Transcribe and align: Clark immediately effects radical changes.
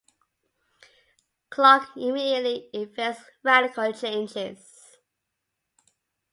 Clark 1.51 1.89
immediately 1.95 2.71
effects 2.73 3.21
radical 3.43 3.93
changes. 3.93 4.97